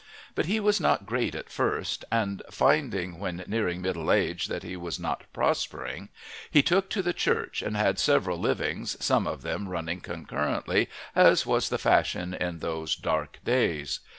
But 0.33 0.47
he 0.47 0.59
was 0.59 0.81
not 0.81 1.05
great 1.05 1.35
at 1.35 1.47
first, 1.47 2.05
and 2.11 2.41
finding 2.49 3.19
when 3.19 3.43
nearing 3.45 3.83
middle 3.83 4.11
age 4.11 4.47
that 4.47 4.63
he 4.63 4.75
was 4.75 4.99
not 4.99 5.31
prospering, 5.31 6.09
he 6.49 6.63
took 6.63 6.89
to 6.89 7.03
the 7.03 7.13
Church 7.13 7.61
and 7.61 7.77
had 7.77 7.99
several 7.99 8.39
livings, 8.39 8.97
some 8.99 9.27
of 9.27 9.43
them 9.43 9.69
running 9.69 10.01
concurrently, 10.01 10.89
as 11.15 11.45
was 11.45 11.69
the 11.69 11.77
fashion 11.77 12.33
in 12.33 12.61
those 12.61 12.95
dark 12.95 13.37
days. 13.45 13.99